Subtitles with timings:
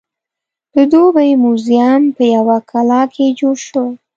[0.75, 3.89] د دوبۍ موزیم په یوه کلا کې جوړ شوی.